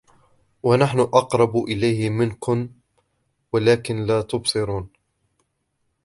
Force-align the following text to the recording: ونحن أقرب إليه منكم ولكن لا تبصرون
ونحن 0.63 0.99
أقرب 0.99 1.57
إليه 1.57 2.09
منكم 2.09 2.69
ولكن 3.53 4.05
لا 4.05 4.21
تبصرون 4.21 4.89